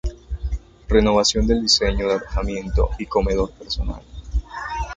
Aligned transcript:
Renovación 0.87 1.45
del 1.45 1.61
diseño 1.61 2.07
de 2.07 2.13
Alojamientos 2.15 2.89
y 2.97 3.05
Comedor 3.05 3.51
Personal. 3.51 4.01